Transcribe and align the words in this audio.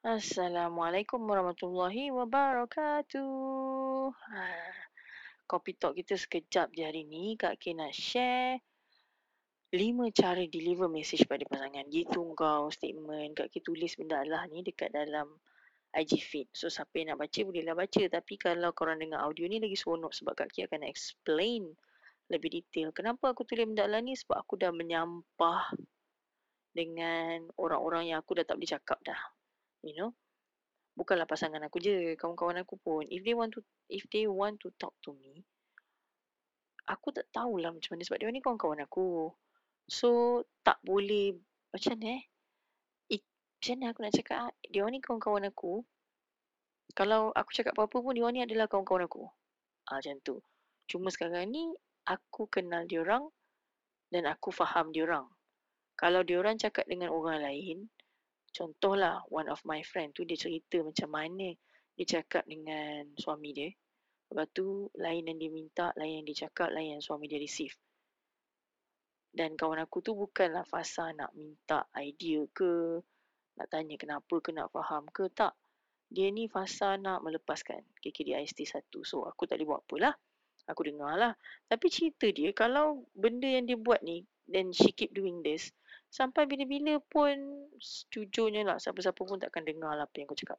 Assalamualaikum 0.00 1.28
warahmatullahi 1.28 2.08
wabarakatuh. 2.08 4.08
Ha, 4.08 4.44
kopi 5.44 5.76
talk 5.76 5.92
kita 5.92 6.16
sekejap 6.16 6.72
je 6.72 6.88
hari 6.88 7.04
ni. 7.04 7.36
Kak 7.36 7.60
K 7.60 7.76
nak 7.76 7.92
share 7.92 8.64
lima 9.76 10.08
cara 10.08 10.40
deliver 10.48 10.88
message 10.88 11.28
pada 11.28 11.44
pasangan. 11.44 11.84
Gitu 11.92 12.32
kau 12.32 12.72
statement. 12.72 13.44
Kak 13.44 13.52
K 13.52 13.60
tulis 13.60 13.92
benda 14.00 14.24
lah 14.24 14.48
ni 14.48 14.64
dekat 14.64 14.88
dalam 14.88 15.36
IG 15.92 16.16
feed. 16.16 16.48
So 16.56 16.72
siapa 16.72 16.96
yang 16.96 17.12
nak 17.12 17.20
baca 17.20 17.40
bolehlah 17.44 17.76
baca. 17.76 18.02
Tapi 18.08 18.40
kalau 18.40 18.72
korang 18.72 19.04
dengar 19.04 19.20
audio 19.20 19.52
ni 19.52 19.60
lagi 19.60 19.76
seronok 19.76 20.16
sebab 20.16 20.32
Kak 20.32 20.48
K 20.48 20.64
akan 20.64 20.80
explain 20.88 21.76
lebih 22.32 22.48
detail. 22.48 22.88
Kenapa 22.96 23.36
aku 23.36 23.44
tulis 23.44 23.68
benda 23.68 23.84
lah 23.84 24.00
ni? 24.00 24.16
Sebab 24.16 24.48
aku 24.48 24.56
dah 24.56 24.72
menyampah 24.72 25.76
dengan 26.72 27.52
orang-orang 27.60 28.16
yang 28.16 28.24
aku 28.24 28.40
dah 28.40 28.48
tak 28.48 28.56
boleh 28.56 28.72
cakap 28.80 28.96
dah 29.04 29.20
you 29.84 29.96
know 29.96 30.12
bukanlah 30.98 31.24
pasangan 31.24 31.62
aku 31.64 31.80
je 31.80 32.12
kawan-kawan 32.20 32.60
aku 32.60 32.76
pun. 32.76 33.08
If 33.08 33.24
they 33.24 33.32
want 33.32 33.56
to 33.56 33.64
if 33.88 34.04
they 34.12 34.28
want 34.28 34.60
to 34.60 34.68
talk 34.76 34.92
to 35.08 35.16
me 35.16 35.46
aku 36.90 37.14
tak 37.14 37.30
tahulah 37.30 37.70
macam 37.70 37.94
mana 37.94 38.02
sebab 38.02 38.18
dia 38.18 38.34
ni 38.34 38.42
kawan-kawan 38.42 38.82
aku. 38.82 39.30
So 39.86 40.42
tak 40.66 40.82
boleh 40.82 41.38
macam 41.70 41.94
ni 42.02 42.18
eh? 42.18 42.22
It, 43.14 43.22
macam 43.58 43.74
mana 43.78 43.84
aku 43.94 44.00
nak 44.02 44.14
cakap 44.18 44.38
ah? 44.50 44.52
dia 44.66 44.84
ni 44.90 44.98
kawan-kawan 44.98 45.46
aku. 45.46 45.86
Kalau 46.98 47.30
aku 47.30 47.50
cakap 47.54 47.78
apa-apa 47.78 48.02
pun 48.02 48.18
dia 48.18 48.26
ni 48.34 48.42
adalah 48.42 48.66
kawan-kawan 48.66 49.06
aku. 49.06 49.30
Ah 49.86 50.02
macam 50.02 50.18
tu. 50.26 50.42
Cuma 50.90 51.14
sekarang 51.14 51.46
ni 51.54 51.70
aku 52.02 52.50
kenal 52.50 52.82
dia 52.90 53.06
orang 53.06 53.30
dan 54.10 54.26
aku 54.26 54.50
faham 54.50 54.90
dia 54.90 55.06
orang. 55.06 55.30
Kalau 55.94 56.26
dia 56.26 56.42
orang 56.42 56.58
cakap 56.58 56.90
dengan 56.90 57.14
orang 57.14 57.38
lain 57.38 57.86
Contohlah 58.50 59.22
one 59.30 59.46
of 59.46 59.62
my 59.62 59.80
friend 59.86 60.10
tu 60.10 60.26
dia 60.26 60.34
cerita 60.34 60.82
macam 60.82 61.08
mana 61.10 61.54
dia 61.94 62.18
cakap 62.18 62.48
dengan 62.48 63.06
suami 63.14 63.52
dia. 63.54 63.70
Lepas 64.30 64.46
tu 64.54 64.86
lain 64.94 65.26
yang 65.26 65.38
dia 65.42 65.50
minta, 65.50 65.86
lain 65.98 66.22
yang 66.22 66.26
dia 66.26 66.46
cakap, 66.46 66.70
lain 66.70 66.98
yang 66.98 67.02
suami 67.02 67.26
dia 67.26 67.36
receive. 67.36 67.74
Dan 69.30 69.54
kawan 69.54 69.82
aku 69.82 70.02
tu 70.02 70.14
bukanlah 70.14 70.66
fasa 70.66 71.10
nak 71.14 71.34
minta 71.34 71.86
idea 71.98 72.46
ke, 72.50 73.02
nak 73.58 73.66
tanya 73.70 73.94
kenapa 73.98 74.34
ke, 74.42 74.50
nak 74.54 74.70
faham 74.70 75.06
ke, 75.10 75.30
tak. 75.34 75.54
Dia 76.10 76.30
ni 76.34 76.50
fasa 76.50 76.98
nak 76.98 77.22
melepaskan 77.22 77.86
KKDIST 78.02 78.66
satu. 78.66 79.06
So 79.06 79.26
aku 79.26 79.46
tak 79.46 79.62
boleh 79.62 79.74
buat 79.74 79.80
apalah. 79.86 80.14
Aku 80.66 80.86
dengar 80.86 81.14
lah. 81.18 81.32
Tapi 81.66 81.86
cerita 81.90 82.30
dia 82.30 82.50
kalau 82.54 83.06
benda 83.14 83.46
yang 83.46 83.66
dia 83.66 83.78
buat 83.78 84.02
ni, 84.02 84.26
then 84.50 84.74
she 84.74 84.90
keep 84.90 85.14
doing 85.14 85.42
this, 85.42 85.70
Sampai 86.10 86.42
bila-bila 86.50 86.98
pun 86.98 87.70
jujurnya 88.10 88.66
lah 88.66 88.82
siapa-siapa 88.82 89.22
pun 89.22 89.38
takkan 89.38 89.62
dengar 89.62 89.94
lah 89.94 90.10
apa 90.10 90.18
yang 90.18 90.26
kau 90.26 90.34
cakap. 90.34 90.58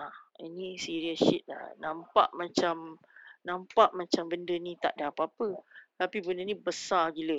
Ah, 0.00 0.16
ini 0.40 0.80
serious 0.80 1.20
shit 1.20 1.44
lah. 1.44 1.76
Nampak 1.76 2.32
macam 2.32 2.96
nampak 3.44 3.92
macam 3.92 4.24
benda 4.32 4.56
ni 4.56 4.80
tak 4.80 4.96
ada 4.96 5.12
apa-apa. 5.12 5.52
Tapi 6.00 6.24
benda 6.24 6.48
ni 6.48 6.56
besar 6.56 7.12
gila. 7.12 7.36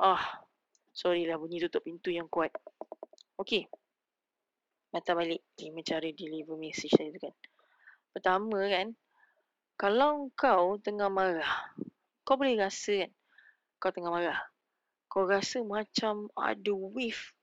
Ah, 0.00 0.40
sorry 0.96 1.28
lah 1.28 1.36
bunyi 1.36 1.60
tutup 1.60 1.84
pintu 1.84 2.08
yang 2.08 2.24
kuat. 2.32 2.56
Okay. 3.36 3.68
Mata 4.96 5.12
balik. 5.12 5.44
Ni 5.60 5.84
cara 5.84 6.08
deliver 6.08 6.56
message 6.56 6.96
saya 6.96 7.12
tu 7.12 7.20
kan. 7.20 7.36
Pertama 8.16 8.64
kan. 8.64 8.96
Kalau 9.76 10.32
kau 10.32 10.80
tengah 10.80 11.12
marah. 11.12 11.76
Kau 12.24 12.40
boleh 12.40 12.56
rasa 12.56 13.04
kan. 13.04 13.12
Kau 13.76 13.92
tengah 13.92 14.08
marah 14.08 14.51
kau 15.12 15.28
rasa 15.28 15.60
macam 15.60 16.32
ada 16.32 16.72
wave 16.72 17.36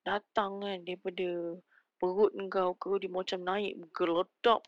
datang 0.00 0.64
kan 0.64 0.80
daripada 0.80 1.60
perut 2.00 2.32
kau 2.48 2.72
ke 2.80 3.04
dia 3.04 3.12
macam 3.12 3.44
naik 3.44 3.76
geledak 3.92 4.64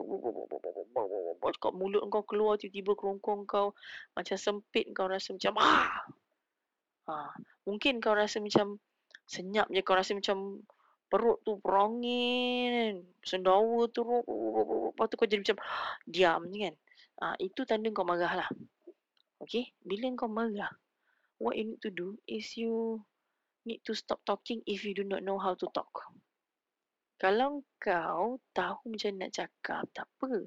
kat 1.65 1.73
mulut 1.73 2.05
kau 2.13 2.21
keluar 2.29 2.61
tiba-tiba 2.61 2.93
kerongkong 2.93 3.49
kau 3.49 3.73
macam 4.13 4.37
sempit 4.37 4.85
kau 4.93 5.09
rasa 5.09 5.33
macam 5.33 5.57
ah! 5.57 5.89
Ha. 7.09 7.33
mungkin 7.65 8.05
kau 8.05 8.13
rasa 8.13 8.45
macam 8.45 8.77
senyap 9.25 9.73
je 9.73 9.81
kau 9.81 9.97
rasa 9.97 10.13
macam 10.13 10.61
perut 11.09 11.41
tu 11.49 11.57
perangin 11.65 13.01
sendawa 13.25 13.89
tu 13.89 14.05
lepas 14.05 15.09
tu 15.09 15.17
kau 15.17 15.25
jadi 15.25 15.41
macam 15.41 15.59
diam 16.13 16.41
ni 16.53 16.69
kan. 16.69 16.75
Ha, 17.25 17.27
itu 17.41 17.65
tanda 17.65 17.89
kau 17.89 18.05
marah 18.05 18.45
lah 18.45 18.49
Okay, 19.41 19.73
bila 19.81 20.13
kau 20.13 20.29
marah 20.29 20.69
what 21.39 21.59
you 21.59 21.75
need 21.75 21.83
to 21.83 21.91
do 21.91 22.19
is 22.29 22.55
you 22.57 23.03
need 23.65 23.81
to 23.85 23.97
stop 23.97 24.21
talking 24.29 24.61
if 24.69 24.85
you 24.85 24.93
do 24.93 25.05
not 25.05 25.25
know 25.25 25.41
how 25.41 25.57
to 25.57 25.67
talk. 25.73 26.13
Kalau 27.17 27.65
kau 27.81 28.43
tahu 28.53 28.81
macam 28.91 29.17
nak 29.17 29.33
cakap, 29.33 29.87
tak 29.97 30.05
apa. 30.05 30.45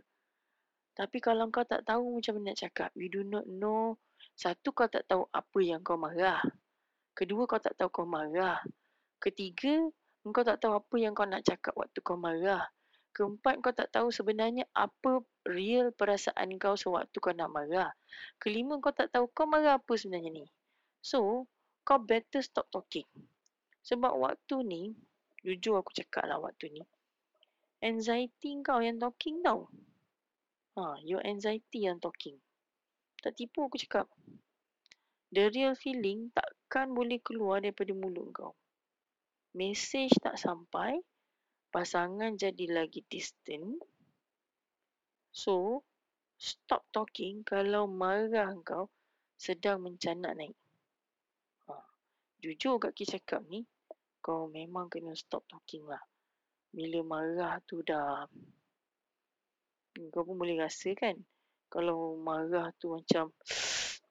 Tapi 0.98 1.18
kalau 1.22 1.50
kau 1.54 1.66
tak 1.66 1.86
tahu 1.86 2.22
macam 2.22 2.38
mana 2.38 2.54
nak 2.54 2.58
cakap, 2.58 2.90
you 2.98 3.10
do 3.10 3.22
not 3.22 3.46
know. 3.46 3.98
Satu, 4.34 4.74
kau 4.74 4.90
tak 4.90 5.06
tahu 5.10 5.26
apa 5.30 5.60
yang 5.62 5.82
kau 5.82 5.98
marah. 5.98 6.42
Kedua, 7.18 7.50
kau 7.50 7.62
tak 7.62 7.78
tahu 7.78 7.90
kau 7.90 8.06
marah. 8.06 8.62
Ketiga, 9.18 9.90
kau 10.26 10.46
tak 10.46 10.62
tahu 10.62 10.78
apa 10.78 10.96
yang 10.98 11.14
kau 11.18 11.26
nak 11.26 11.46
cakap 11.46 11.74
waktu 11.74 11.98
kau 12.02 12.18
marah. 12.18 12.66
Keempat, 13.14 13.64
kau 13.66 13.74
tak 13.74 13.90
tahu 13.90 14.14
sebenarnya 14.14 14.70
apa 14.78 15.26
real 15.50 15.90
perasaan 15.96 16.62
kau 16.62 16.78
sewaktu 16.78 17.18
kau 17.18 17.34
nak 17.34 17.50
marah. 17.50 17.90
Kelima, 18.38 18.78
kau 18.78 18.94
tak 18.94 19.10
tahu 19.10 19.26
kau 19.34 19.50
marah 19.50 19.82
apa 19.82 19.94
sebenarnya 19.98 20.30
ni. 20.34 20.46
So, 21.08 21.48
kau 21.88 22.04
better 22.04 22.44
stop 22.44 22.68
talking. 22.68 23.08
Sebab 23.80 24.20
waktu 24.20 24.60
ni, 24.68 24.84
jujur 25.40 25.80
aku 25.80 25.96
cakap 25.96 26.28
lah 26.28 26.36
waktu 26.36 26.68
ni, 26.68 26.84
anxiety 27.80 28.60
kau 28.60 28.84
yang 28.84 29.00
talking 29.00 29.40
tau. 29.40 29.72
Ha, 30.76 31.00
your 31.08 31.24
anxiety 31.24 31.88
yang 31.88 32.04
talking. 32.04 32.36
Tak 33.24 33.40
tipu 33.40 33.72
aku 33.72 33.80
cakap. 33.80 34.12
The 35.32 35.48
real 35.48 35.80
feeling 35.80 36.28
takkan 36.36 36.92
boleh 36.92 37.24
keluar 37.24 37.64
daripada 37.64 37.96
mulut 37.96 38.28
kau. 38.36 38.52
Message 39.56 40.12
tak 40.20 40.36
sampai, 40.36 41.00
pasangan 41.72 42.36
jadi 42.36 42.84
lagi 42.84 43.08
distant. 43.08 43.80
So, 45.32 45.88
stop 46.36 46.84
talking 46.92 47.48
kalau 47.48 47.88
marah 47.88 48.52
kau 48.68 48.92
sedang 49.40 49.88
mencanak 49.88 50.36
naik 50.36 50.58
jujur 52.42 52.78
kat 52.78 52.94
Ki 52.94 53.06
cakap 53.06 53.42
ni, 53.50 53.66
kau 54.22 54.50
memang 54.52 54.92
kena 54.92 55.14
stop 55.18 55.46
talking 55.50 55.86
lah. 55.88 56.02
Bila 56.70 57.02
marah 57.02 57.58
tu 57.66 57.82
dah, 57.82 58.28
kau 60.14 60.24
pun 60.28 60.36
boleh 60.38 60.60
rasa 60.60 60.94
kan, 60.94 61.18
kalau 61.72 62.20
marah 62.20 62.70
tu 62.78 62.94
macam, 62.94 63.34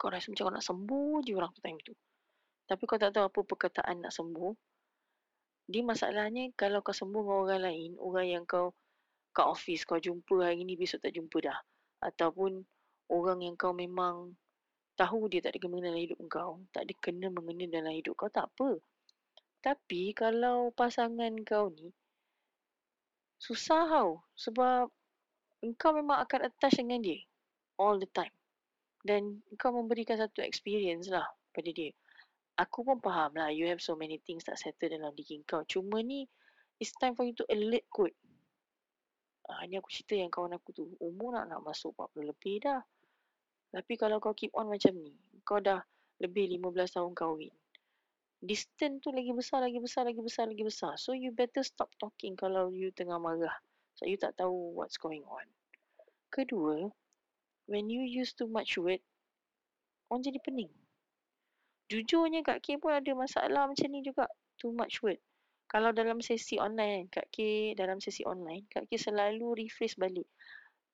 kau 0.00 0.08
rasa 0.10 0.32
macam 0.32 0.44
kau 0.48 0.54
nak 0.54 0.66
sembuh 0.66 1.14
je 1.22 1.32
orang 1.36 1.52
tu 1.54 1.60
time 1.62 1.80
tu. 1.84 1.94
Tapi 2.70 2.82
kau 2.86 2.98
tak 2.98 3.14
tahu 3.14 3.26
apa 3.26 3.40
perkataan 3.42 4.06
nak 4.06 4.14
sembuh. 4.14 4.54
Dia 5.70 5.82
masalahnya 5.86 6.50
kalau 6.58 6.82
kau 6.82 6.94
sembuh 6.94 7.22
dengan 7.22 7.38
orang 7.46 7.62
lain, 7.66 7.90
orang 7.98 8.26
yang 8.26 8.44
kau 8.46 8.74
kat 9.30 9.46
office 9.46 9.86
kau 9.86 10.02
jumpa 10.02 10.42
hari 10.42 10.66
ni 10.66 10.74
besok 10.74 11.06
tak 11.06 11.14
jumpa 11.14 11.38
dah. 11.38 11.58
Ataupun 12.02 12.62
orang 13.10 13.42
yang 13.42 13.54
kau 13.54 13.74
memang 13.74 14.34
tahu 15.00 15.32
dia 15.32 15.40
tak 15.40 15.56
ada 15.56 15.64
kena 15.64 15.80
dalam 15.80 15.96
hidup 15.96 16.20
kau, 16.28 16.60
tak 16.76 16.84
ada 16.84 16.92
kena 17.00 17.32
mengena 17.32 17.64
dalam 17.80 17.96
hidup 17.96 18.12
kau, 18.20 18.28
tak 18.28 18.52
apa. 18.52 18.76
Tapi 19.64 20.12
kalau 20.12 20.68
pasangan 20.76 21.32
kau 21.48 21.72
ni, 21.72 21.88
susah 23.40 23.88
tau. 23.88 24.20
Sebab 24.36 24.92
kau 25.80 25.92
memang 25.96 26.20
akan 26.20 26.52
attach 26.52 26.76
dengan 26.76 27.00
dia 27.00 27.16
all 27.80 27.96
the 27.96 28.08
time. 28.12 28.32
Dan 29.00 29.40
kau 29.56 29.72
memberikan 29.72 30.20
satu 30.20 30.44
experience 30.44 31.08
lah 31.08 31.24
pada 31.56 31.72
dia. 31.72 31.96
Aku 32.60 32.84
pun 32.84 33.00
faham 33.00 33.32
lah, 33.40 33.48
you 33.48 33.64
have 33.64 33.80
so 33.80 33.96
many 33.96 34.20
things 34.28 34.44
tak 34.44 34.60
settle 34.60 34.92
dalam 34.92 35.16
diri 35.16 35.40
kau. 35.48 35.64
Cuma 35.64 36.04
ni, 36.04 36.28
it's 36.76 36.92
time 37.00 37.16
for 37.16 37.24
you 37.24 37.32
to 37.32 37.48
alert 37.48 37.88
kot. 37.88 38.12
Ah, 39.48 39.64
ni 39.64 39.80
aku 39.80 39.88
cerita 39.88 40.12
yang 40.12 40.28
kawan 40.28 40.52
aku 40.52 40.76
tu, 40.76 40.84
umur 41.00 41.40
nak 41.40 41.48
nak 41.48 41.64
masuk 41.64 41.96
40 41.96 42.28
lebih 42.36 42.60
dah. 42.60 42.84
Tapi 43.70 43.94
kalau 43.94 44.18
kau 44.18 44.34
keep 44.34 44.50
on 44.58 44.66
macam 44.66 44.98
ni, 44.98 45.14
kau 45.46 45.62
dah 45.62 45.78
lebih 46.18 46.58
15 46.58 46.98
tahun 46.98 47.12
kahwin. 47.14 47.54
Distance 48.40 49.04
tu 49.04 49.12
lagi 49.14 49.30
besar, 49.30 49.62
lagi 49.62 49.78
besar, 49.78 50.08
lagi 50.08 50.18
besar, 50.18 50.44
lagi 50.50 50.64
besar. 50.64 50.92
So 50.98 51.14
you 51.14 51.30
better 51.30 51.62
stop 51.62 51.92
talking 52.00 52.34
kalau 52.34 52.74
you 52.74 52.90
tengah 52.90 53.20
marah. 53.20 53.54
So 53.94 54.08
you 54.08 54.16
tak 54.16 54.40
tahu 54.40 54.74
what's 54.74 54.96
going 54.96 55.22
on. 55.28 55.44
Kedua, 56.32 56.88
when 57.68 57.92
you 57.92 58.02
use 58.02 58.32
too 58.34 58.48
much 58.48 58.80
word, 58.80 59.04
orang 60.10 60.24
jadi 60.26 60.40
pening. 60.42 60.72
Jujurnya 61.90 62.42
Kak 62.46 62.62
K 62.62 62.78
pun 62.78 62.94
ada 62.94 63.12
masalah 63.14 63.66
macam 63.68 63.88
ni 63.90 64.00
juga. 64.00 64.26
Too 64.56 64.72
much 64.74 65.02
word. 65.04 65.18
Kalau 65.70 65.94
dalam 65.94 66.18
sesi 66.18 66.58
online, 66.58 67.06
Kak 67.06 67.30
K 67.30 67.70
dalam 67.78 68.02
sesi 68.02 68.26
online, 68.26 68.66
Kak 68.66 68.90
K 68.90 68.98
selalu 68.98 69.54
rephrase 69.54 69.94
balik. 69.94 70.26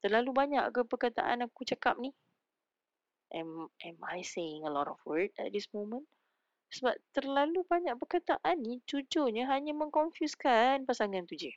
Terlalu 0.04 0.30
banyak 0.34 0.64
ke 0.74 0.84
perkataan 0.84 1.46
aku 1.46 1.64
cakap 1.64 1.96
ni? 1.96 2.12
Am 3.36 3.68
am 3.84 3.98
I 4.00 4.24
saying 4.24 4.64
a 4.64 4.72
lot 4.72 4.88
of 4.88 4.96
word 5.04 5.30
at 5.36 5.52
this 5.52 5.68
moment? 5.76 6.08
Sebab 6.72 6.96
terlalu 7.14 7.62
banyak 7.68 7.94
perkataan 8.00 8.58
ni 8.64 8.82
jujurnya 8.88 9.46
hanya 9.52 9.76
mengkonfuskan 9.76 10.88
pasangan 10.88 11.28
tu 11.28 11.38
je. 11.38 11.52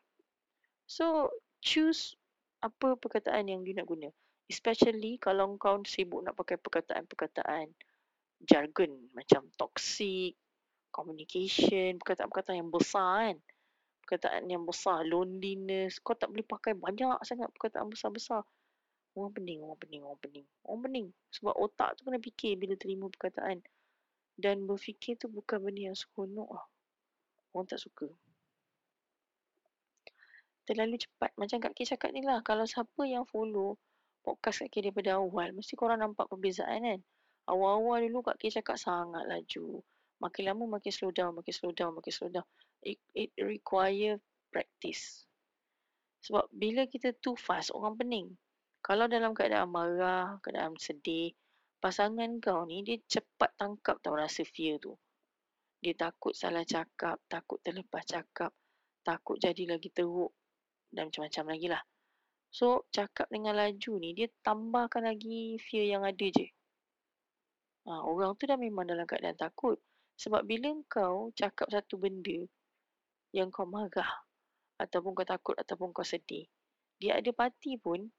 So, 0.86 1.34
choose 1.64 2.14
apa 2.60 3.00
perkataan 3.00 3.50
yang 3.50 3.64
dia 3.66 3.80
nak 3.80 3.90
guna. 3.90 4.12
Especially 4.50 5.18
kalau 5.22 5.56
kau 5.62 5.82
sibuk 5.86 6.26
nak 6.26 6.38
pakai 6.38 6.58
perkataan-perkataan 6.58 7.70
jargon 8.46 9.10
macam 9.14 9.46
toxic, 9.58 10.34
communication, 10.90 12.02
perkataan-perkataan 12.02 12.60
yang 12.66 12.74
besar 12.74 13.34
kan. 13.34 13.38
Perkataan 14.06 14.50
yang 14.50 14.66
besar, 14.66 15.06
loneliness. 15.06 16.02
Kau 16.02 16.18
tak 16.18 16.34
boleh 16.34 16.46
pakai 16.46 16.74
banyak 16.74 17.22
sangat 17.22 17.54
perkataan 17.54 17.94
besar-besar. 17.94 18.42
Orang 19.20 19.36
pening, 19.36 19.60
orang 19.60 19.76
pening, 19.76 20.02
orang 20.08 20.20
pening. 20.24 20.48
Orang 20.64 20.82
pening. 20.88 21.08
Sebab 21.36 21.52
otak 21.60 22.00
tu 22.00 22.08
kena 22.08 22.24
fikir 22.24 22.56
bila 22.56 22.80
terima 22.80 23.12
perkataan. 23.12 23.60
Dan 24.40 24.64
berfikir 24.64 25.20
tu 25.20 25.28
bukan 25.28 25.60
benda 25.60 25.92
yang 25.92 25.98
seronok 26.00 26.48
lah. 26.48 26.66
Orang 27.52 27.68
tak 27.68 27.84
suka. 27.84 28.08
Terlalu 30.64 31.04
cepat. 31.04 31.36
Macam 31.36 31.60
Kak 31.60 31.76
K 31.76 31.84
cakap 31.84 32.16
ni 32.16 32.24
lah. 32.24 32.40
Kalau 32.48 32.64
siapa 32.64 33.04
yang 33.04 33.28
follow 33.28 33.76
podcast 34.24 34.64
Kak 34.64 34.72
K 34.72 34.88
daripada 34.88 35.20
awal, 35.20 35.52
mesti 35.52 35.76
korang 35.76 36.00
nampak 36.00 36.32
perbezaan 36.32 36.88
kan. 36.88 37.00
Awal-awal 37.52 38.08
dulu 38.08 38.24
Kak 38.24 38.40
K 38.40 38.48
cakap 38.56 38.80
sangat 38.80 39.28
laju. 39.28 39.84
Makin 40.24 40.44
lama 40.48 40.80
makin 40.80 40.92
slow 40.96 41.12
down, 41.12 41.36
makin 41.36 41.52
slow 41.52 41.76
down, 41.76 41.92
makin 41.96 42.12
slow 42.16 42.32
down. 42.32 42.48
It, 42.80 43.00
it 43.12 43.36
require 43.40 44.20
practice. 44.56 45.28
Sebab 46.24 46.48
bila 46.52 46.88
kita 46.88 47.16
too 47.20 47.36
fast, 47.36 47.72
orang 47.76 47.96
pening. 48.00 48.28
Kalau 48.90 49.06
dalam 49.06 49.38
keadaan 49.38 49.70
marah, 49.70 50.42
keadaan 50.42 50.74
sedih, 50.82 51.30
pasangan 51.78 52.42
kau 52.42 52.66
ni 52.66 52.82
dia 52.82 52.98
cepat 53.06 53.54
tangkap 53.54 54.02
tau 54.02 54.18
rasa 54.18 54.42
fear 54.42 54.82
tu. 54.82 54.98
Dia 55.78 55.94
takut 55.94 56.34
salah 56.34 56.66
cakap, 56.66 57.22
takut 57.30 57.62
terlepas 57.62 58.02
cakap, 58.02 58.50
takut 59.06 59.38
jadi 59.38 59.78
lagi 59.78 59.94
teruk 59.94 60.34
dan 60.90 61.14
macam-macam 61.14 61.46
lagi 61.54 61.68
lah. 61.70 61.84
So, 62.50 62.90
cakap 62.90 63.30
dengan 63.30 63.62
laju 63.62 64.02
ni, 64.02 64.18
dia 64.18 64.26
tambahkan 64.42 65.06
lagi 65.06 65.62
fear 65.62 65.86
yang 65.86 66.02
ada 66.02 66.26
je. 66.26 66.50
Ha, 67.86 68.02
orang 68.02 68.34
tu 68.42 68.50
dah 68.50 68.58
memang 68.58 68.90
dalam 68.90 69.06
keadaan 69.06 69.38
takut. 69.38 69.78
Sebab 70.18 70.50
bila 70.50 70.74
kau 70.90 71.30
cakap 71.38 71.70
satu 71.70 72.02
benda 72.02 72.42
yang 73.38 73.54
kau 73.54 73.70
marah, 73.70 74.26
ataupun 74.82 75.14
kau 75.14 75.30
takut, 75.30 75.54
ataupun 75.62 75.94
kau 75.94 76.02
sedih, 76.02 76.50
dia 76.98 77.22
ada 77.22 77.30
parti 77.38 77.78
pun, 77.78 78.10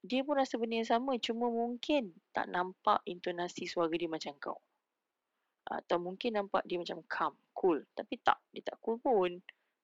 dia 0.00 0.24
pun 0.24 0.40
rasa 0.40 0.56
benda 0.56 0.80
yang 0.80 0.88
sama 0.88 1.20
cuma 1.20 1.52
mungkin 1.52 2.16
tak 2.32 2.48
nampak 2.48 3.04
intonasi 3.04 3.68
suara 3.68 3.92
dia 3.92 4.08
macam 4.08 4.32
kau. 4.40 4.58
Atau 5.68 6.00
mungkin 6.00 6.40
nampak 6.40 6.64
dia 6.64 6.80
macam 6.80 7.04
calm, 7.04 7.36
cool. 7.52 7.84
Tapi 7.92 8.16
tak, 8.24 8.40
dia 8.48 8.64
tak 8.64 8.80
cool 8.80 8.96
pun. 8.96 9.36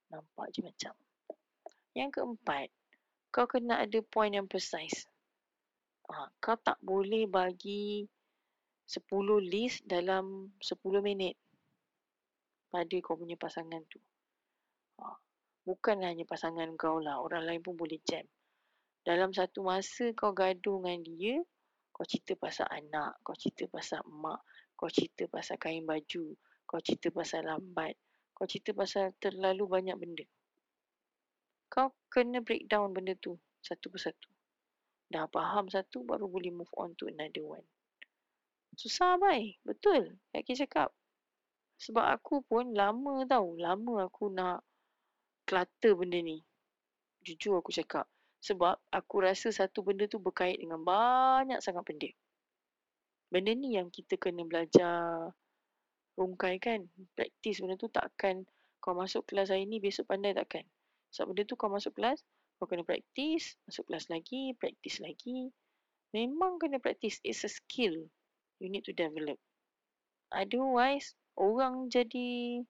Nampak 0.08 0.56
je 0.56 0.64
macam. 0.64 0.96
Yang 1.92 2.10
keempat, 2.16 2.68
kau 3.28 3.44
kena 3.44 3.84
ada 3.84 3.98
point 4.08 4.32
yang 4.32 4.48
precise. 4.48 5.04
Ha, 6.08 6.32
kau 6.40 6.56
tak 6.64 6.80
boleh 6.80 7.28
bagi 7.28 8.08
10 8.88 9.04
list 9.44 9.84
dalam 9.84 10.48
10 10.64 10.80
minit 11.04 11.36
pada 12.72 12.96
kau 13.04 13.20
punya 13.20 13.36
pasangan 13.36 13.84
tu. 13.92 14.00
Ha, 14.96 15.12
bukan 15.68 16.08
hanya 16.08 16.24
pasangan 16.24 16.72
kau 16.80 17.04
lah, 17.04 17.20
orang 17.20 17.44
lain 17.44 17.60
pun 17.60 17.76
boleh 17.76 18.00
jam 18.00 18.24
dalam 19.06 19.30
satu 19.30 19.62
masa 19.62 20.10
kau 20.18 20.34
gaduh 20.34 20.82
dengan 20.82 20.98
dia, 21.06 21.38
kau 21.94 22.02
cerita 22.02 22.34
pasal 22.34 22.66
anak, 22.74 23.14
kau 23.22 23.38
cerita 23.38 23.70
pasal 23.70 24.02
mak, 24.02 24.42
kau 24.74 24.90
cerita 24.90 25.30
pasal 25.30 25.54
kain 25.62 25.86
baju, 25.86 26.34
kau 26.66 26.82
cerita 26.82 27.14
pasal 27.14 27.46
lambat, 27.46 27.94
kau 28.34 28.50
cerita 28.50 28.74
pasal 28.74 29.14
terlalu 29.22 29.62
banyak 29.70 29.94
benda. 29.94 30.26
Kau 31.70 31.94
kena 32.10 32.42
break 32.42 32.66
down 32.66 32.90
benda 32.90 33.14
tu 33.22 33.38
satu 33.62 33.94
persatu. 33.94 34.26
Dah 35.06 35.30
faham 35.30 35.70
satu 35.70 36.02
baru 36.02 36.26
boleh 36.26 36.50
move 36.50 36.74
on 36.74 36.90
to 36.98 37.06
another 37.06 37.46
one. 37.46 37.66
Susah 38.74 39.22
bai, 39.22 39.54
betul. 39.62 40.18
Kaki 40.34 40.58
cakap. 40.66 40.90
Sebab 41.78 42.02
aku 42.10 42.42
pun 42.42 42.74
lama 42.74 43.22
tau, 43.30 43.54
lama 43.54 44.10
aku 44.10 44.34
nak 44.34 44.66
clutter 45.46 45.94
benda 45.94 46.18
ni. 46.18 46.42
Jujur 47.22 47.62
aku 47.62 47.70
cakap. 47.70 48.10
Sebab 48.46 48.78
aku 48.94 49.26
rasa 49.26 49.50
satu 49.50 49.82
benda 49.82 50.06
tu 50.06 50.22
berkait 50.22 50.54
dengan 50.54 50.78
banyak 50.78 51.58
sangat 51.58 51.82
benda. 51.82 52.06
Benda 53.26 53.50
ni 53.58 53.74
yang 53.74 53.90
kita 53.90 54.14
kena 54.14 54.46
belajar 54.46 55.34
rungkai 56.14 56.62
kan. 56.62 56.86
Praktis 57.18 57.58
benda 57.58 57.74
tu 57.74 57.90
takkan 57.90 58.46
kau 58.78 58.94
masuk 58.94 59.26
kelas 59.26 59.50
hari 59.50 59.66
ni 59.66 59.82
besok 59.82 60.06
pandai 60.06 60.30
takkan. 60.30 60.62
Sebab 61.10 61.34
benda 61.34 61.42
tu 61.42 61.58
kau 61.58 61.66
masuk 61.66 61.98
kelas, 61.98 62.22
kau 62.62 62.70
kena 62.70 62.86
praktis, 62.86 63.58
masuk 63.66 63.90
kelas 63.90 64.06
lagi, 64.14 64.54
praktis 64.54 65.02
lagi. 65.02 65.50
Memang 66.14 66.62
kena 66.62 66.78
praktis. 66.78 67.18
It's 67.26 67.42
a 67.42 67.50
skill 67.50 68.06
you 68.62 68.68
need 68.70 68.86
to 68.86 68.94
develop. 68.94 69.42
Otherwise, 70.30 71.18
orang 71.34 71.90
jadi 71.90 72.62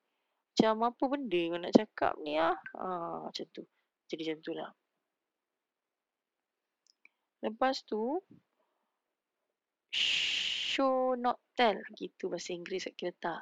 macam 0.56 0.88
apa 0.88 1.04
benda 1.04 1.42
kau 1.52 1.60
nak 1.60 1.74
cakap 1.76 2.12
ni 2.24 2.40
ah. 2.40 2.56
Ah, 2.72 3.28
macam 3.28 3.44
tu. 3.52 3.68
Jadi 4.08 4.32
macam 4.32 4.40
tu 4.40 4.52
lah. 4.56 4.72
Lepas 7.44 7.84
tu 7.84 8.20
show 10.76 11.16
not 11.16 11.40
tell 11.56 11.76
gitu 11.96 12.28
bahasa 12.28 12.52
Inggeris 12.52 12.88
kat 12.92 12.96
kita. 12.96 13.36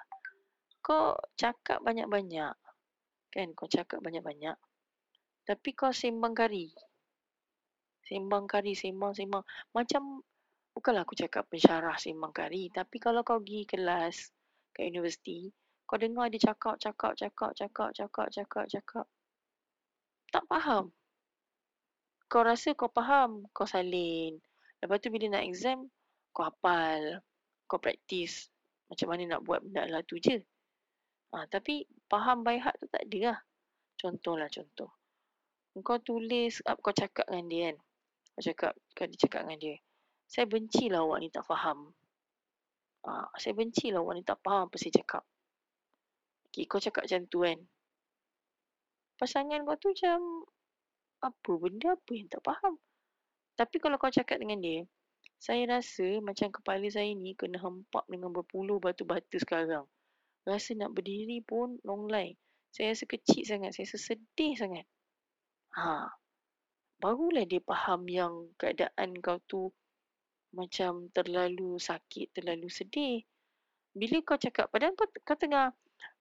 Kau 0.83 1.19
cakap 1.35 1.83
banyak-banyak. 1.83 2.55
Kan 3.31 3.49
kau 3.55 3.67
cakap 3.71 3.99
banyak-banyak. 4.03 4.55
Tapi 5.45 5.69
kau 5.75 5.91
sembang 5.91 6.35
kari. 6.35 6.71
Sembang 8.05 8.45
kari, 8.47 8.77
sembang-sembang. 8.77 9.43
Macam 9.73 10.21
bukanlah 10.77 11.03
aku 11.03 11.17
cakap 11.17 11.49
pensyarah 11.49 11.97
sembang 11.97 12.31
kari. 12.31 12.69
Tapi 12.71 12.97
kalau 13.01 13.27
kau 13.27 13.41
pergi 13.41 13.65
kelas 13.65 14.31
kat 14.75 14.91
universiti, 14.91 15.49
kau 15.89 15.97
dengar 15.97 16.29
dia 16.31 16.53
cakap, 16.53 16.77
cakap, 16.79 17.17
cakap, 17.17 17.51
cakap, 17.57 17.91
cakap, 17.97 18.27
cakap, 18.31 18.65
cakap. 18.69 19.07
Tak 20.31 20.45
faham 20.51 20.91
kau 22.35 22.43
rasa 22.43 22.75
kau 22.75 22.91
faham, 22.91 23.47
kau 23.55 23.63
salin. 23.63 24.35
Lepas 24.83 24.99
tu 24.99 25.15
bila 25.15 25.39
nak 25.39 25.47
exam, 25.47 25.87
kau 26.35 26.43
hafal, 26.43 27.23
kau 27.71 27.79
praktis. 27.79 28.51
Macam 28.91 29.15
mana 29.15 29.39
nak 29.39 29.47
buat 29.47 29.63
benda 29.63 29.87
lah 29.87 30.03
tu 30.03 30.19
je. 30.19 30.43
Ha, 31.31 31.47
tapi 31.47 31.87
faham 32.11 32.43
by 32.43 32.59
heart 32.59 32.75
tu 32.83 32.91
tak 32.91 33.07
ada 33.07 33.19
lah. 33.31 33.39
Contohlah 33.95 34.51
contoh. 34.51 34.91
Kau 35.79 36.03
tulis, 36.03 36.59
kau 36.59 36.91
cakap 36.91 37.31
dengan 37.31 37.47
dia 37.47 37.63
kan. 37.71 37.77
Kau 38.35 38.43
cakap, 38.43 38.73
kau 38.99 39.07
dia 39.07 39.19
cakap 39.23 39.41
dengan 39.47 39.59
dia. 39.63 39.77
Saya 40.27 40.51
benci 40.51 40.91
lah 40.91 41.07
awak 41.07 41.23
ni 41.23 41.31
tak 41.31 41.47
faham. 41.47 41.95
Ha, 43.07 43.31
saya 43.39 43.55
benci 43.55 43.95
lah 43.95 44.03
awak 44.03 44.19
ni 44.19 44.27
tak 44.27 44.43
faham 44.43 44.67
apa 44.67 44.75
saya 44.75 44.91
cakap. 44.91 45.23
Okay, 46.51 46.67
kau 46.67 46.83
cakap 46.83 47.07
macam 47.07 47.31
tu 47.31 47.47
kan. 47.47 47.59
Pasangan 49.23 49.63
kau 49.63 49.79
tu 49.79 49.95
macam 49.95 50.19
apa 51.25 51.53
benda 51.57 51.97
apa 51.97 52.13
yang 52.13 52.29
tak 52.29 52.45
faham. 52.45 52.77
Tapi 53.55 53.77
kalau 53.81 53.97
kau 53.97 54.13
cakap 54.13 54.43
dengan 54.43 54.61
dia, 54.61 54.85
saya 55.39 55.69
rasa 55.69 56.25
macam 56.25 56.49
kepala 56.51 56.89
saya 56.91 57.13
ni 57.13 57.37
kena 57.37 57.61
hempap 57.61 58.05
dengan 58.11 58.33
berpuluh 58.33 58.81
batu-batu 58.81 59.37
sekarang. 59.41 59.85
Rasa 60.45 60.77
nak 60.77 60.93
berdiri 60.93 61.41
pun 61.41 61.81
long. 61.85 62.09
Saya 62.75 62.91
rasa 62.91 63.05
kecil 63.07 63.47
sangat, 63.47 63.73
saya 63.73 63.87
rasa 63.87 63.99
sedih 64.13 64.55
sangat. 64.59 64.87
Ha. 65.79 66.11
Barulah 66.99 67.47
dia 67.47 67.63
faham 67.63 68.09
yang 68.11 68.51
keadaan 68.59 69.21
kau 69.23 69.39
tu 69.47 69.71
macam 70.55 71.11
terlalu 71.11 71.79
sakit, 71.79 72.35
terlalu 72.35 72.71
sedih. 72.71 73.23
Bila 73.95 74.23
kau 74.27 74.39
cakap, 74.39 74.71
padahal 74.71 74.95
kau, 74.99 75.07
kau 75.23 75.39
tengah, 75.39 75.71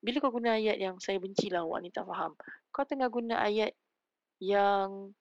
bila 0.02 0.22
kau 0.22 0.34
guna 0.34 0.58
ayat 0.58 0.78
yang 0.78 1.02
saya 1.02 1.18
benci 1.18 1.50
lah 1.50 1.66
awak 1.66 1.80
ni 1.82 1.90
tak 1.90 2.06
faham. 2.06 2.38
Kau 2.70 2.86
tengah 2.86 3.10
guna 3.10 3.42
ayat 3.42 3.74
yang 4.44 5.16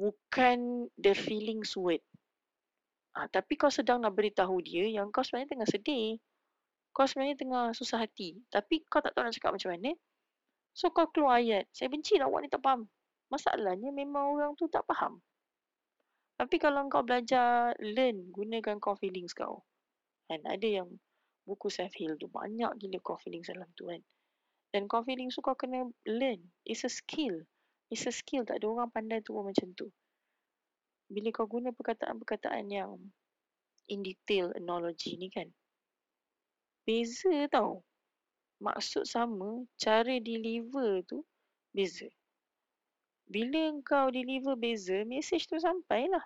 bukan 0.00 0.88
the 0.96 1.12
feelings 1.12 1.76
word. 1.76 2.00
Ha, 3.12 3.28
tapi 3.28 3.60
kau 3.60 3.68
sedang 3.68 4.00
nak 4.00 4.16
beritahu 4.16 4.64
dia 4.64 4.88
yang 4.88 5.12
kau 5.12 5.20
sebenarnya 5.20 5.58
tengah 5.58 5.68
sedih. 5.68 6.16
Kau 6.96 7.04
sebenarnya 7.04 7.36
tengah 7.36 7.64
susah 7.76 8.00
hati. 8.00 8.40
Tapi 8.48 8.86
kau 8.88 9.04
tak 9.04 9.12
tahu 9.12 9.28
nak 9.28 9.34
cakap 9.36 9.52
macam 9.52 9.76
mana. 9.76 9.92
So 10.72 10.88
kau 10.94 11.10
keluar 11.12 11.42
ayat. 11.42 11.68
Saya 11.74 11.92
benci 11.92 12.16
lah 12.16 12.30
awak 12.30 12.46
ni 12.46 12.48
tak 12.48 12.62
faham. 12.64 12.86
Masalahnya 13.28 13.92
memang 13.92 14.38
orang 14.38 14.56
tu 14.56 14.70
tak 14.72 14.86
faham. 14.88 15.20
Tapi 16.38 16.56
kalau 16.62 16.86
kau 16.86 17.02
belajar 17.02 17.74
learn, 17.82 18.30
gunakan 18.30 18.78
kau 18.78 18.94
feelings 18.94 19.34
kau. 19.34 19.66
Kan 20.30 20.46
ada 20.46 20.64
yang 20.64 20.86
buku 21.42 21.66
self 21.66 21.90
heal 21.98 22.14
tu 22.14 22.30
banyak 22.30 22.70
gila 22.78 22.98
kau 23.02 23.18
feelings 23.18 23.50
dalam 23.50 23.66
tu 23.74 23.90
kan. 23.90 23.98
Dan 24.74 24.84
kau 24.84 25.00
feeling 25.00 25.32
tu 25.32 25.40
kau 25.40 25.56
kena 25.56 25.88
learn. 26.04 26.44
It's 26.68 26.84
a 26.84 26.92
skill. 26.92 27.40
It's 27.88 28.04
a 28.04 28.12
skill. 28.12 28.44
Tak 28.44 28.60
ada 28.60 28.66
orang 28.68 28.92
pandai 28.92 29.24
tu 29.24 29.32
macam 29.36 29.72
tu. 29.72 29.88
Bila 31.08 31.32
kau 31.32 31.48
guna 31.48 31.72
perkataan-perkataan 31.72 32.68
yang 32.68 33.00
in 33.88 34.04
detail 34.04 34.52
analogy 34.52 35.16
ni 35.16 35.32
kan. 35.32 35.48
beza 36.84 37.48
tau. 37.52 37.84
Maksud 38.64 39.04
sama, 39.04 39.68
cara 39.76 40.16
deliver 40.20 41.04
tu 41.04 41.20
beza. 41.72 42.08
Bila 43.28 43.76
kau 43.84 44.08
deliver 44.08 44.56
beza, 44.56 45.04
message 45.04 45.44
tu 45.44 45.60
sampailah. 45.60 46.24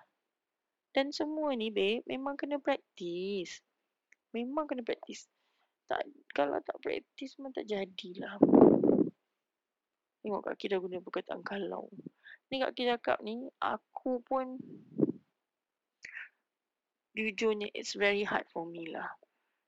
Dan 0.95 1.11
semua 1.11 1.51
ni, 1.51 1.67
babe, 1.67 2.07
memang 2.07 2.39
kena 2.39 2.63
praktis. 2.63 3.59
Memang 4.31 4.71
kena 4.71 4.87
praktis. 4.87 5.27
Tak, 5.87 6.03
kalau 6.31 6.59
tak 6.63 6.79
praktis, 6.79 7.35
memang 7.37 7.53
tak 7.53 7.67
jadilah. 7.67 8.39
Tengok 10.23 10.41
Kak 10.47 10.55
Ki 10.55 10.71
guna 10.71 11.03
perkataan 11.03 11.43
kalau. 11.43 11.91
Ni 12.47 12.63
Kak 12.63 12.71
Ki 12.73 12.87
cakap 12.87 13.19
ni, 13.19 13.51
aku 13.59 14.23
pun 14.23 14.55
jujurnya 17.13 17.69
it's 17.75 17.93
very 17.93 18.23
hard 18.23 18.47
for 18.49 18.63
me 18.63 18.89
lah. 18.89 19.11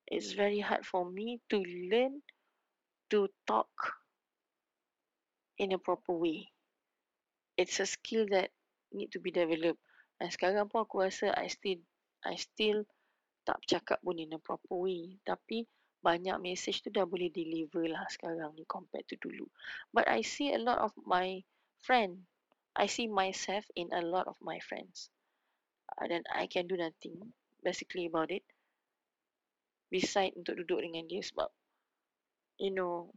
It's 0.07 0.33
very 0.33 0.61
hard 0.61 0.85
for 0.85 1.03
me 1.03 1.41
to 1.49 1.59
learn 1.91 2.21
to 3.09 3.27
talk 3.43 3.99
in 5.57 5.73
a 5.73 5.79
proper 5.81 6.15
way. 6.15 6.49
It's 7.59 7.79
a 7.79 7.87
skill 7.87 8.25
that 8.31 8.51
need 8.93 9.11
to 9.11 9.19
be 9.19 9.35
developed. 9.35 9.81
Dan 10.15 10.31
sekarang 10.31 10.71
pun 10.71 10.87
aku 10.87 11.03
rasa 11.03 11.35
I 11.35 11.51
still 11.51 11.83
I 12.23 12.39
still 12.39 12.87
tak 13.43 13.59
cakap 13.67 13.99
pun 14.01 14.17
in 14.17 14.33
a 14.33 14.39
proper 14.39 14.87
way. 14.87 15.19
Tapi 15.27 15.67
banyak 16.05 16.37
message 16.37 16.85
tu 16.85 16.93
dah 16.93 17.09
boleh 17.09 17.33
deliver 17.33 17.89
lah 17.89 18.05
sekarang 18.13 18.53
ni 18.53 18.61
compared 18.69 19.09
to 19.09 19.17
dulu. 19.17 19.49
But 19.89 20.05
I 20.05 20.21
see 20.21 20.53
a 20.53 20.61
lot 20.61 20.77
of 20.77 20.93
my 21.01 21.41
friend. 21.81 22.29
I 22.77 22.85
see 22.85 23.09
myself 23.09 23.65
in 23.73 23.89
a 23.89 24.05
lot 24.05 24.29
of 24.29 24.37
my 24.37 24.61
friends. 24.61 25.09
Uh, 25.97 26.05
dan 26.05 26.21
I 26.29 26.45
can 26.45 26.69
do 26.69 26.77
nothing 26.77 27.33
basically 27.65 28.05
about 28.05 28.29
it. 28.29 28.45
Beside 29.89 30.37
untuk 30.37 30.61
duduk 30.61 30.85
dengan 30.85 31.09
dia 31.09 31.25
sebab 31.25 31.49
you 32.57 32.71
know, 32.71 33.11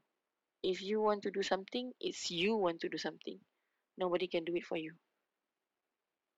if 0.62 0.82
you 0.82 1.00
want 1.00 1.22
to 1.22 1.30
do 1.30 1.42
something, 1.42 1.92
it's 2.00 2.30
you 2.30 2.56
want 2.56 2.80
to 2.80 2.88
do 2.88 2.98
something. 2.98 3.38
Nobody 3.98 4.26
can 4.26 4.44
do 4.44 4.54
it 4.54 4.66
for 4.66 4.78
you. 4.78 4.94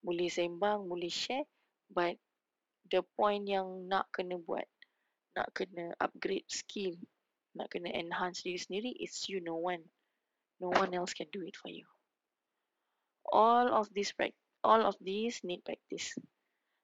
Boleh 0.00 0.32
sembang, 0.32 0.88
boleh 0.88 1.12
share, 1.12 1.44
but 1.92 2.16
the 2.88 3.04
point 3.16 3.44
yang 3.44 3.84
nak 3.88 4.08
kena 4.16 4.40
buat, 4.40 4.64
nak 5.36 5.48
kena 5.54 5.94
upgrade 6.00 6.48
skill, 6.50 6.94
nak 7.54 7.70
kena 7.70 7.90
enhance 7.94 8.42
diri 8.42 8.58
sendiri, 8.58 8.90
it's 8.98 9.28
you, 9.30 9.42
no 9.42 9.58
one. 9.58 9.82
No 10.60 10.68
one 10.68 10.92
else 10.92 11.16
can 11.16 11.26
do 11.32 11.40
it 11.40 11.56
for 11.56 11.72
you. 11.72 11.88
All 13.32 13.72
of 13.72 13.88
this 13.96 14.12
all 14.60 14.84
of 14.84 14.96
these 15.00 15.40
need 15.40 15.64
practice. 15.64 16.12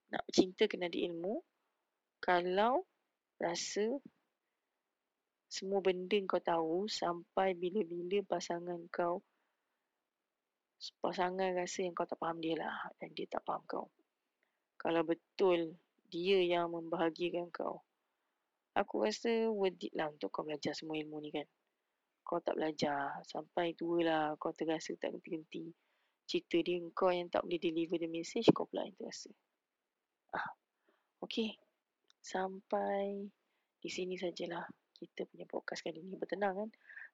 Nak 0.08 0.24
cinta 0.32 0.64
kena 0.64 0.88
di 0.88 1.04
ilmu. 1.04 1.44
Kalau 2.24 2.88
rasa 3.36 4.00
semua 5.46 5.84
benda 5.84 6.16
kau 6.26 6.40
tahu 6.40 6.76
sampai 6.90 7.54
bila-bila 7.54 8.24
pasangan 8.26 8.80
kau 8.90 9.20
pasangan 11.00 11.54
rasa 11.56 11.86
yang 11.86 11.94
kau 11.96 12.08
tak 12.08 12.18
faham 12.20 12.40
dia 12.40 12.56
lah 12.58 12.90
dan 12.98 13.12
dia 13.12 13.28
tak 13.28 13.44
faham 13.44 13.62
kau. 13.68 13.86
Kalau 14.76 15.02
betul 15.06 15.76
dia 16.08 16.40
yang 16.42 16.72
membahagiakan 16.72 17.48
kau, 17.52 17.85
aku 18.76 19.09
rasa 19.09 19.49
worth 19.49 19.80
it 19.80 19.92
lah 19.97 20.12
untuk 20.12 20.28
kau 20.28 20.45
belajar 20.45 20.76
semua 20.76 21.00
ilmu 21.00 21.16
ni 21.25 21.33
kan. 21.33 21.49
Kau 22.21 22.42
tak 22.45 22.61
belajar 22.61 23.25
sampai 23.25 23.73
tua 23.73 23.99
lah 24.04 24.25
kau 24.37 24.52
terasa 24.52 24.92
tak 25.00 25.16
henti-henti. 25.16 25.73
Cerita 26.26 26.59
dia 26.61 26.83
kau 26.92 27.09
yang 27.09 27.33
tak 27.33 27.47
boleh 27.47 27.56
deliver 27.56 27.97
the 27.97 28.11
message 28.11 28.52
kau 28.52 28.68
pula 28.68 28.85
yang 28.85 28.97
terasa. 28.99 29.33
Ah, 30.37 30.49
okay. 31.25 31.56
Sampai 32.21 33.30
di 33.80 33.88
sini 33.88 34.18
sajalah 34.18 34.66
kita 34.99 35.25
punya 35.30 35.47
podcast 35.47 35.80
kali 35.87 36.02
ni 36.02 36.18
bertenang 36.18 36.66
kan. 36.66 36.71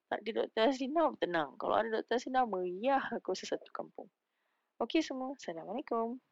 Tak 0.08 0.18
ada 0.24 0.30
Dr. 0.44 0.64
Hasina 0.72 1.02
bertenang. 1.12 1.50
Kalau 1.60 1.74
ada 1.76 1.88
Dr. 2.00 2.16
Hasina 2.18 2.48
meriah 2.48 3.04
aku 3.12 3.36
rasa 3.36 3.54
satu 3.54 3.70
kampung. 3.70 4.08
Okey 4.80 5.04
semua. 5.04 5.36
Assalamualaikum. 5.36 6.31